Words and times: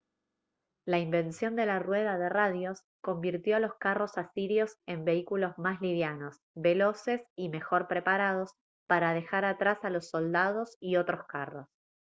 la 0.87 0.97
invención 0.97 1.55
de 1.55 1.67
la 1.67 1.77
rueda 1.77 2.17
de 2.17 2.27
radios 2.27 2.81
convirtió 3.03 3.55
a 3.57 3.59
los 3.59 3.75
carros 3.75 4.17
asirios 4.17 4.79
en 4.87 5.05
vehículos 5.05 5.55
más 5.59 5.79
livianos 5.79 6.37
veloces 6.55 7.21
y 7.35 7.49
mejor 7.49 7.87
preparados 7.87 8.49
para 8.87 9.13
dejar 9.13 9.45
atrás 9.45 9.77
a 9.83 9.91
los 9.91 10.09
soldados 10.09 10.75
y 10.79 10.95
otros 10.95 11.27
carros 11.27 11.67